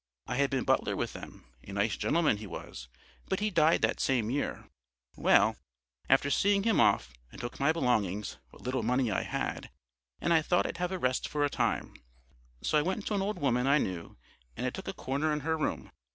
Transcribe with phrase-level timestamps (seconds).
[0.25, 2.87] I had been butler with them; a nice gentleman he was,
[3.29, 4.67] but he died that same year.
[5.15, 5.57] Well,
[6.09, 9.69] after seeing him off, I took my belongings, what little money I had,
[10.19, 11.93] and I thought I'd have a rest for a time,
[12.63, 14.17] so I went to an old woman I knew,
[14.57, 15.91] and I took a corner in her room.